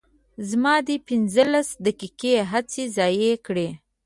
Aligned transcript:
زما 0.49 0.75
دې 0.87 0.95
پنځلس 1.07 1.67
دقیقې 1.85 2.33
هسې 2.51 2.83
ضایع 2.97 3.35
کړې. 3.45 3.69